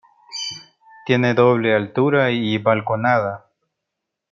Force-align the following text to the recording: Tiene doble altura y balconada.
Tiene 1.05 1.35
doble 1.35 1.75
altura 1.75 2.31
y 2.31 2.57
balconada. 2.57 3.45